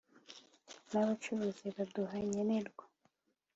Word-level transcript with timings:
n'abacuruzi 0.89 1.67
baduha 1.77 2.17
nkenerwa 2.27 2.83